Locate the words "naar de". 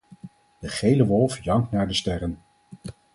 1.71-1.93